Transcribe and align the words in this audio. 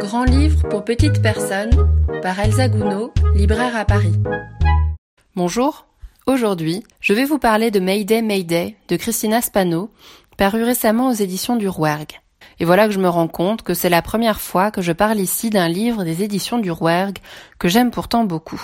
Grand 0.00 0.24
livre 0.24 0.68
pour 0.68 0.84
petites 0.84 1.22
personnes 1.22 1.70
par 2.22 2.38
Elsa 2.38 2.68
Gounod, 2.68 3.10
libraire 3.34 3.76
à 3.76 3.84
Paris. 3.84 4.14
Bonjour, 5.36 5.86
aujourd'hui 6.26 6.82
je 7.00 7.12
vais 7.12 7.24
vous 7.24 7.38
parler 7.38 7.70
de 7.70 7.80
Mayday 7.80 8.22
Mayday 8.22 8.76
de 8.88 8.96
Christina 8.96 9.40
Spano, 9.40 9.90
paru 10.36 10.62
récemment 10.64 11.08
aux 11.08 11.14
éditions 11.14 11.56
du 11.56 11.68
Rouergue. 11.68 12.20
Et 12.60 12.64
voilà 12.64 12.86
que 12.86 12.94
je 12.94 13.00
me 13.00 13.08
rends 13.08 13.28
compte 13.28 13.62
que 13.62 13.74
c'est 13.74 13.88
la 13.88 14.02
première 14.02 14.40
fois 14.40 14.70
que 14.70 14.82
je 14.82 14.92
parle 14.92 15.18
ici 15.18 15.50
d'un 15.50 15.68
livre 15.68 16.04
des 16.04 16.22
éditions 16.22 16.58
du 16.58 16.70
Rouergue 16.70 17.18
que 17.58 17.68
j'aime 17.68 17.90
pourtant 17.90 18.24
beaucoup. 18.24 18.62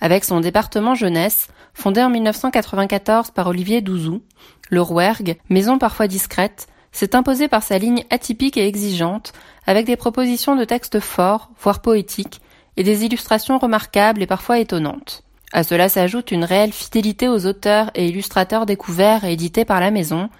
Avec 0.00 0.24
son 0.24 0.40
département 0.40 0.94
jeunesse, 0.94 1.48
fondé 1.74 2.02
en 2.02 2.10
1994 2.10 3.30
par 3.30 3.46
Olivier 3.48 3.80
Douzou, 3.80 4.22
le 4.70 4.80
Rouergue, 4.80 5.36
maison 5.48 5.78
parfois 5.78 6.06
discrète, 6.06 6.66
s'est 6.96 7.14
imposé 7.14 7.46
par 7.46 7.62
sa 7.62 7.76
ligne 7.76 8.04
atypique 8.08 8.56
et 8.56 8.66
exigeante, 8.66 9.34
avec 9.66 9.84
des 9.84 9.96
propositions 9.96 10.56
de 10.56 10.64
textes 10.64 10.98
forts, 10.98 11.50
voire 11.60 11.82
poétiques, 11.82 12.40
et 12.78 12.84
des 12.84 13.04
illustrations 13.04 13.58
remarquables 13.58 14.22
et 14.22 14.26
parfois 14.26 14.60
étonnantes. 14.60 15.22
À 15.52 15.62
cela 15.62 15.90
s'ajoute 15.90 16.30
une 16.30 16.44
réelle 16.44 16.72
fidélité 16.72 17.28
aux 17.28 17.44
auteurs 17.44 17.90
et 17.94 18.08
illustrateurs 18.08 18.64
découverts 18.64 19.24
et 19.24 19.34
édités 19.34 19.66
par 19.66 19.78
la 19.78 19.90
maison, 19.90 20.30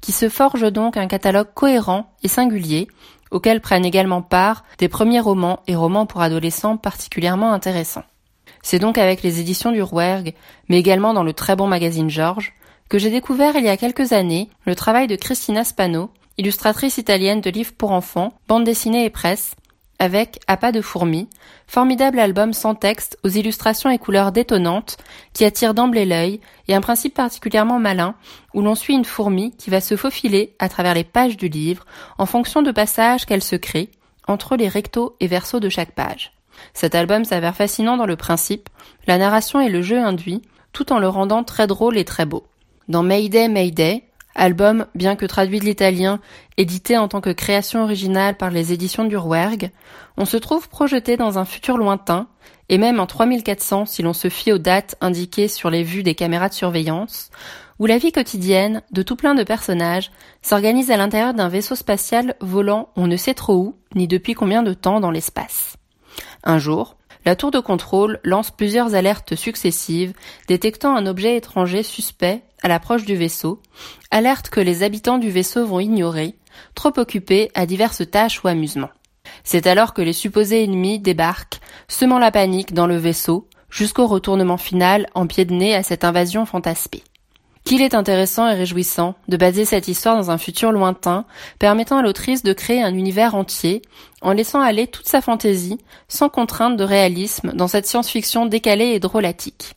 qui 0.00 0.12
se 0.12 0.30
forge 0.30 0.72
donc 0.72 0.96
un 0.96 1.06
catalogue 1.06 1.52
cohérent 1.54 2.10
et 2.22 2.28
singulier, 2.28 2.88
auquel 3.30 3.60
prennent 3.60 3.84
également 3.84 4.22
part 4.22 4.64
des 4.78 4.88
premiers 4.88 5.20
romans 5.20 5.60
et 5.66 5.76
romans 5.76 6.06
pour 6.06 6.22
adolescents 6.22 6.78
particulièrement 6.78 7.52
intéressants. 7.52 8.04
C'est 8.62 8.78
donc 8.78 8.96
avec 8.96 9.22
les 9.22 9.38
éditions 9.38 9.70
du 9.70 9.82
Rouergue, 9.82 10.32
mais 10.70 10.78
également 10.78 11.12
dans 11.12 11.24
le 11.24 11.34
très 11.34 11.56
bon 11.56 11.66
magazine 11.66 12.08
Georges, 12.08 12.54
que 12.88 12.98
j'ai 12.98 13.10
découvert 13.10 13.56
il 13.56 13.64
y 13.64 13.68
a 13.68 13.76
quelques 13.76 14.12
années 14.12 14.48
le 14.64 14.74
travail 14.74 15.06
de 15.06 15.16
Christina 15.16 15.64
Spano, 15.64 16.10
illustratrice 16.38 16.98
italienne 16.98 17.40
de 17.40 17.50
livres 17.50 17.72
pour 17.76 17.92
enfants, 17.92 18.32
bande 18.48 18.64
dessinée 18.64 19.04
et 19.04 19.10
presse, 19.10 19.54
avec 19.98 20.40
À 20.46 20.56
pas 20.56 20.72
de 20.72 20.82
fourmis, 20.82 21.28
formidable 21.66 22.18
album 22.18 22.52
sans 22.52 22.74
texte 22.74 23.18
aux 23.24 23.28
illustrations 23.28 23.90
et 23.90 23.98
couleurs 23.98 24.30
détonnantes 24.30 24.98
qui 25.32 25.44
attirent 25.44 25.74
d'emblée 25.74 26.04
l'œil 26.04 26.40
et 26.68 26.74
un 26.74 26.80
principe 26.80 27.14
particulièrement 27.14 27.78
malin 27.78 28.14
où 28.52 28.60
l'on 28.60 28.74
suit 28.74 28.94
une 28.94 29.06
fourmi 29.06 29.56
qui 29.56 29.70
va 29.70 29.80
se 29.80 29.96
faufiler 29.96 30.54
à 30.58 30.68
travers 30.68 30.94
les 30.94 31.04
pages 31.04 31.36
du 31.36 31.48
livre 31.48 31.86
en 32.18 32.26
fonction 32.26 32.62
de 32.62 32.72
passages 32.72 33.24
qu'elle 33.24 33.42
se 33.42 33.56
crée 33.56 33.90
entre 34.28 34.56
les 34.56 34.68
rectos 34.68 35.16
et 35.20 35.28
versos 35.28 35.60
de 35.60 35.68
chaque 35.68 35.94
page. 35.94 36.32
Cet 36.74 36.94
album 36.94 37.24
s'avère 37.24 37.56
fascinant 37.56 37.96
dans 37.96 38.06
le 38.06 38.16
principe, 38.16 38.68
la 39.06 39.18
narration 39.18 39.60
et 39.60 39.68
le 39.68 39.82
jeu 39.82 39.98
induit, 39.98 40.42
tout 40.72 40.92
en 40.92 40.98
le 40.98 41.08
rendant 41.08 41.44
très 41.44 41.66
drôle 41.66 41.96
et 41.96 42.04
très 42.04 42.26
beau. 42.26 42.44
Dans 42.88 43.02
Mayday 43.02 43.48
Mayday, 43.48 44.04
album 44.36 44.86
bien 44.94 45.16
que 45.16 45.26
traduit 45.26 45.58
de 45.58 45.64
l'italien, 45.64 46.20
édité 46.56 46.96
en 46.96 47.08
tant 47.08 47.20
que 47.20 47.30
création 47.30 47.82
originale 47.82 48.36
par 48.36 48.50
les 48.50 48.72
éditions 48.72 49.04
du 49.04 49.16
Rouergue, 49.16 49.72
on 50.16 50.24
se 50.24 50.36
trouve 50.36 50.68
projeté 50.68 51.16
dans 51.16 51.36
un 51.36 51.44
futur 51.44 51.78
lointain, 51.78 52.28
et 52.68 52.78
même 52.78 53.00
en 53.00 53.06
3400 53.06 53.86
si 53.86 54.02
l'on 54.02 54.12
se 54.12 54.28
fie 54.28 54.52
aux 54.52 54.58
dates 54.58 54.94
indiquées 55.00 55.48
sur 55.48 55.68
les 55.68 55.82
vues 55.82 56.04
des 56.04 56.14
caméras 56.14 56.48
de 56.48 56.54
surveillance, 56.54 57.30
où 57.80 57.86
la 57.86 57.98
vie 57.98 58.12
quotidienne 58.12 58.82
de 58.92 59.02
tout 59.02 59.16
plein 59.16 59.34
de 59.34 59.42
personnages 59.42 60.12
s'organise 60.40 60.92
à 60.92 60.96
l'intérieur 60.96 61.34
d'un 61.34 61.48
vaisseau 61.48 61.74
spatial 61.74 62.36
volant 62.40 62.90
on 62.94 63.08
ne 63.08 63.16
sait 63.16 63.34
trop 63.34 63.56
où, 63.56 63.74
ni 63.96 64.06
depuis 64.06 64.34
combien 64.34 64.62
de 64.62 64.74
temps 64.74 65.00
dans 65.00 65.10
l'espace. 65.10 65.76
Un 66.44 66.58
jour, 66.58 66.96
la 67.26 67.34
tour 67.34 67.50
de 67.50 67.58
contrôle 67.58 68.20
lance 68.22 68.52
plusieurs 68.52 68.94
alertes 68.94 69.34
successives 69.34 70.14
détectant 70.46 70.96
un 70.96 71.06
objet 71.06 71.36
étranger 71.36 71.82
suspect 71.82 72.42
à 72.62 72.68
l'approche 72.68 73.04
du 73.04 73.16
vaisseau, 73.16 73.60
alerte 74.12 74.48
que 74.48 74.60
les 74.60 74.84
habitants 74.84 75.18
du 75.18 75.28
vaisseau 75.28 75.66
vont 75.66 75.80
ignorer, 75.80 76.36
trop 76.76 76.92
occupés 76.96 77.50
à 77.54 77.66
diverses 77.66 78.08
tâches 78.08 78.42
ou 78.44 78.48
amusements. 78.48 78.90
C'est 79.42 79.66
alors 79.66 79.92
que 79.92 80.02
les 80.02 80.12
supposés 80.12 80.62
ennemis 80.62 81.00
débarquent, 81.00 81.60
semant 81.88 82.20
la 82.20 82.30
panique 82.30 82.72
dans 82.72 82.86
le 82.86 82.96
vaisseau, 82.96 83.48
jusqu'au 83.70 84.06
retournement 84.06 84.56
final 84.56 85.08
en 85.14 85.26
pied 85.26 85.44
de 85.44 85.52
nez 85.52 85.74
à 85.74 85.82
cette 85.82 86.04
invasion 86.04 86.46
fantasmée. 86.46 87.02
Qu'il 87.66 87.82
est 87.82 87.94
intéressant 87.94 88.48
et 88.48 88.54
réjouissant 88.54 89.16
de 89.26 89.36
baser 89.36 89.64
cette 89.64 89.88
histoire 89.88 90.14
dans 90.14 90.30
un 90.30 90.38
futur 90.38 90.70
lointain, 90.70 91.24
permettant 91.58 91.98
à 91.98 92.02
l'autrice 92.02 92.44
de 92.44 92.52
créer 92.52 92.80
un 92.80 92.94
univers 92.94 93.34
entier, 93.34 93.82
en 94.22 94.30
laissant 94.30 94.60
aller 94.60 94.86
toute 94.86 95.08
sa 95.08 95.20
fantaisie, 95.20 95.78
sans 96.06 96.28
contrainte 96.28 96.76
de 96.76 96.84
réalisme, 96.84 97.50
dans 97.54 97.66
cette 97.66 97.88
science-fiction 97.88 98.46
décalée 98.46 98.92
et 98.92 99.00
drôlatique. 99.00 99.74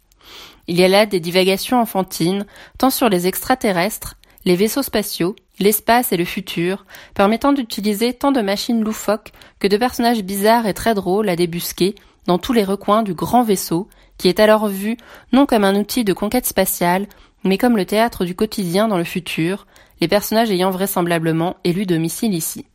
Il 0.68 0.80
y 0.80 0.84
a 0.84 0.88
là 0.88 1.08
des 1.08 1.20
divagations 1.20 1.82
enfantines, 1.82 2.46
tant 2.78 2.92
sur 2.92 3.10
les 3.10 3.26
extraterrestres, 3.26 4.18
les 4.46 4.56
vaisseaux 4.56 4.84
spatiaux, 4.84 5.36
l'espace 5.60 6.12
et 6.12 6.18
le 6.18 6.26
futur, 6.26 6.86
permettant 7.16 7.54
d'utiliser 7.54 8.14
tant 8.14 8.32
de 8.32 8.42
machines 8.42 8.84
loufoques 8.84 9.32
que 9.60 9.68
de 9.68 9.78
personnages 9.78 10.22
bizarres 10.22 10.68
et 10.68 10.76
très 10.76 10.94
drôles 10.94 11.28
à 11.28 11.36
débusquer 11.36 11.96
dans 12.28 12.38
tous 12.38 12.54
les 12.54 12.64
recoins 12.64 13.02
du 13.02 13.16
grand 13.16 13.42
vaisseau, 13.42 13.90
qui 14.20 14.28
est 14.28 14.40
alors 14.40 14.68
vu 14.68 14.96
non 15.32 15.48
comme 15.48 15.64
un 15.64 15.76
outil 15.76 16.04
de 16.04 16.14
conquête 16.14 16.46
spatiale, 16.46 17.08
mais 17.44 17.58
comme 17.58 17.78
le 17.78 17.86
théâtre 17.86 18.26
du 18.26 18.36
quotidien 18.36 18.88
dans 18.88 18.98
le 18.98 19.04
futur, 19.04 19.68
les 20.02 20.08
personnages 20.08 20.52
ayant 20.52 20.72
vraisemblablement 20.72 21.58
élu 21.64 21.86
domicile 21.86 22.34
ici. 22.34 22.66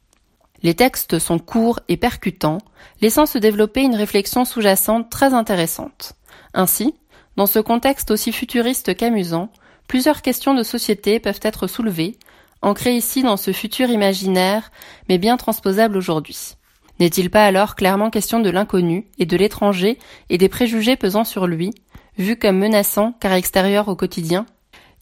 Les 0.62 0.74
textes 0.74 1.18
sont 1.18 1.38
courts 1.38 1.80
et 1.88 1.96
percutants, 1.96 2.58
laissant 3.02 3.26
se 3.26 3.38
développer 3.38 3.82
une 3.82 3.96
réflexion 3.96 4.44
sous-jacente 4.44 5.10
très 5.10 5.34
intéressante. 5.34 6.14
Ainsi, 6.54 6.94
dans 7.36 7.46
ce 7.46 7.58
contexte 7.58 8.10
aussi 8.10 8.32
futuriste 8.32 8.96
qu'amusant, 8.96 9.50
plusieurs 9.88 10.22
questions 10.22 10.54
de 10.54 10.62
société 10.62 11.20
peuvent 11.20 11.40
être 11.42 11.66
soulevées, 11.66 12.16
ancrées 12.62 12.96
ici 12.96 13.22
dans 13.22 13.36
ce 13.36 13.52
futur 13.52 13.90
imaginaire, 13.90 14.70
mais 15.08 15.18
bien 15.18 15.36
transposable 15.36 15.96
aujourd'hui. 15.96 16.54
N'est-il 17.00 17.28
pas 17.28 17.44
alors 17.44 17.74
clairement 17.74 18.08
question 18.08 18.40
de 18.40 18.50
l'inconnu 18.50 19.08
et 19.18 19.26
de 19.26 19.36
l'étranger 19.36 19.98
et 20.30 20.38
des 20.38 20.48
préjugés 20.48 20.96
pesant 20.96 21.24
sur 21.24 21.46
lui, 21.46 21.72
vu 22.16 22.38
comme 22.38 22.58
menaçant 22.58 23.12
car 23.20 23.32
extérieur 23.32 23.88
au 23.88 23.96
quotidien? 23.96 24.46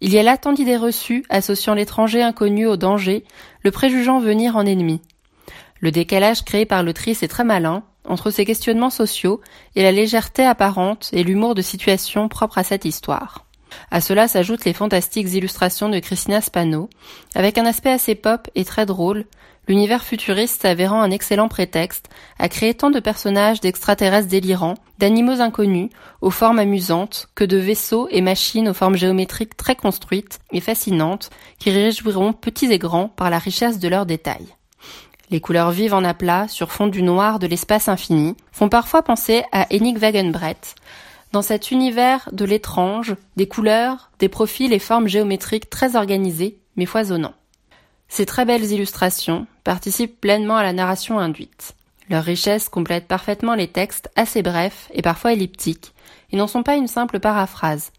Il 0.05 0.13
y 0.13 0.19
a 0.19 0.25
là 0.25 0.37
tant 0.37 0.53
d'idées 0.53 0.77
reçues 0.77 1.25
associant 1.31 1.75
l'étranger 1.75 2.23
inconnu 2.23 2.67
au 2.67 2.77
danger, 2.77 3.25
le 3.63 3.71
préjugeant 3.71 4.19
venir 4.19 4.57
en 4.57 4.67
ennemi. 4.67 5.01
Le 5.79 5.93
décalage 5.93 6.45
créé 6.45 6.67
par 6.67 6.83
l'autrice 6.83 7.23
est 7.23 7.29
très 7.29 7.45
malin, 7.45 7.85
entre 8.05 8.33
ces 8.33 8.45
questionnements 8.45 8.91
sociaux 8.91 9.41
et 9.77 9.83
la 9.85 9.93
légèreté 9.93 10.45
apparente 10.45 11.11
et 11.13 11.23
l'humour 11.23 11.55
de 11.55 11.63
situation 11.63 12.29
propre 12.29 12.59
à 12.59 12.65
cette 12.65 12.85
histoire. 12.85 13.47
À 13.93 14.01
cela 14.01 14.27
s'ajoutent 14.27 14.65
les 14.65 14.73
fantastiques 14.73 15.33
illustrations 15.35 15.89
de 15.89 16.01
Christina 16.01 16.41
Spano, 16.41 16.91
avec 17.37 17.57
un 17.57 17.65
aspect 17.65 17.93
assez 17.93 18.17
pop 18.17 18.49
et 18.57 18.65
très 18.65 18.87
drôle, 18.87 19.25
l'univers 19.69 20.03
futuriste 20.03 20.63
s'avérant 20.63 21.01
un 21.01 21.13
excellent 21.13 21.49
prétexte 21.49 22.09
à 22.41 22.49
créer 22.49 22.75
tant 22.75 22.91
de 22.91 22.99
personnages 22.99 23.61
d'extraterrestres 23.61 24.29
délirants, 24.29 24.75
d'animaux 25.03 25.41
inconnus, 25.41 25.91
aux 26.21 26.31
formes 26.31 26.61
amusantes, 26.61 27.27
que 27.35 27.43
de 27.43 27.57
vaisseaux 27.57 28.07
et 28.13 28.21
machines 28.21 28.69
aux 28.69 28.73
formes 28.73 28.95
géométriques 28.95 29.57
très 29.57 29.75
construites 29.75 30.39
et 30.53 30.61
fascinantes, 30.61 31.29
qui 31.59 31.73
réjouiront 31.73 32.33
petits 32.33 32.71
et 32.73 32.79
grands 32.79 33.09
par 33.09 33.29
la 33.29 33.41
richesse 33.41 33.81
de 33.81 33.89
leurs 33.89 34.07
détails. 34.07 34.47
Les 35.31 35.41
couleurs 35.41 35.73
vives 35.73 35.93
en 35.93 36.05
aplat, 36.05 36.47
sur 36.47 36.71
fond 36.71 36.87
du 36.87 37.03
noir 37.03 37.41
de 37.41 37.49
l'espace 37.49 37.89
infini, 37.89 38.37
font 38.53 38.69
parfois 38.69 39.03
penser 39.03 39.43
à 39.51 39.67
Henning 39.73 39.99
Wagenbrett, 39.99 40.77
dans 41.33 41.43
cet 41.43 41.73
univers 41.73 42.29
de 42.31 42.45
l'étrange, 42.45 43.17
des 43.37 43.49
couleurs, 43.49 44.13
des 44.21 44.29
profils 44.29 44.73
et 44.73 44.79
formes 44.79 45.09
géométriques 45.09 45.69
très 45.69 45.97
organisés, 45.97 46.61
mais 46.77 46.87
foisonnants. 46.87 47.35
Ces 48.07 48.25
très 48.25 48.45
belles 48.45 48.71
illustrations 48.71 49.49
participent 49.65 50.21
pleinement 50.21 50.59
à 50.59 50.63
la 50.63 50.73
narration 50.73 51.19
induite. 51.19 51.75
Leur 52.13 52.25
richesse 52.25 52.69
complète 52.69 53.09
parfaitement 53.09 53.55
les 53.55 53.69
textes 53.69 54.11
assez 54.17 54.43
brefs 54.43 54.91
et 54.93 55.01
parfois 55.01 55.33
elliptiques, 55.33 55.95
et 56.31 56.37
n'en 56.37 56.47
sont 56.47 56.63
pas 56.63 56.77
une 56.77 56.87
simple 56.87 57.21
paraphrase. 57.21 57.91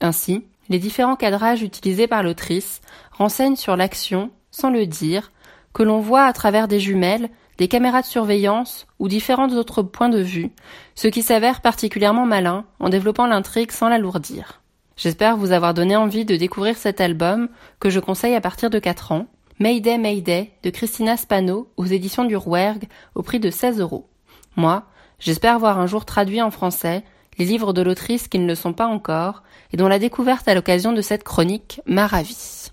Ainsi, 0.00 0.44
les 0.68 0.80
différents 0.80 1.14
cadrages 1.14 1.62
utilisés 1.62 2.08
par 2.08 2.24
l'autrice 2.24 2.80
renseignent 3.12 3.54
sur 3.54 3.76
l'action, 3.76 4.32
sans 4.50 4.68
le 4.68 4.84
dire, 4.84 5.30
que 5.74 5.84
l'on 5.84 6.00
voit 6.00 6.24
à 6.24 6.32
travers 6.32 6.66
des 6.66 6.80
jumelles, 6.80 7.30
des 7.56 7.68
caméras 7.68 8.02
de 8.02 8.06
surveillance 8.06 8.88
ou 8.98 9.06
différents 9.06 9.50
autres 9.50 9.82
points 9.82 10.08
de 10.08 10.20
vue, 10.20 10.50
ce 10.96 11.06
qui 11.06 11.22
s'avère 11.22 11.60
particulièrement 11.60 12.26
malin 12.26 12.64
en 12.80 12.88
développant 12.88 13.28
l'intrigue 13.28 13.70
sans 13.70 13.88
l'alourdir. 13.88 14.60
J'espère 14.96 15.36
vous 15.36 15.52
avoir 15.52 15.72
donné 15.72 15.94
envie 15.94 16.24
de 16.24 16.34
découvrir 16.34 16.76
cet 16.76 17.00
album 17.00 17.48
que 17.78 17.90
je 17.90 18.00
conseille 18.00 18.34
à 18.34 18.40
partir 18.40 18.70
de 18.70 18.80
4 18.80 19.12
ans, 19.12 19.28
Mayday 19.62 19.96
Mayday 19.96 20.50
de 20.64 20.70
Christina 20.70 21.16
Spano 21.16 21.70
aux 21.76 21.84
éditions 21.84 22.24
du 22.24 22.34
Rouergue 22.34 22.88
au 23.14 23.22
prix 23.22 23.38
de 23.38 23.48
16 23.48 23.78
euros. 23.78 24.08
Moi, 24.56 24.82
j'espère 25.20 25.60
voir 25.60 25.78
un 25.78 25.86
jour 25.86 26.04
traduit 26.04 26.42
en 26.42 26.50
français 26.50 27.04
les 27.38 27.44
livres 27.44 27.72
de 27.72 27.80
l'autrice 27.80 28.26
qui 28.26 28.40
ne 28.40 28.48
le 28.48 28.56
sont 28.56 28.72
pas 28.72 28.88
encore 28.88 29.44
et 29.72 29.76
dont 29.76 29.86
la 29.86 30.00
découverte 30.00 30.48
à 30.48 30.56
l'occasion 30.56 30.92
de 30.92 31.00
cette 31.00 31.22
chronique 31.22 31.80
m'a 31.86 32.08
ravie. 32.08 32.72